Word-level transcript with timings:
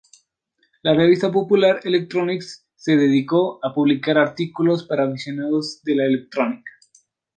La 0.81 0.95
revista 0.95 1.31
"Popular 1.31 1.79
Electronics" 1.83 2.65
se 2.75 2.95
dedicó 2.97 3.63
a 3.63 3.71
publicar 3.71 4.17
artículos 4.17 4.83
para 4.87 5.03
aficionados 5.05 5.83
de 5.83 5.95
la 5.95 6.05
electrónica. 6.05 6.71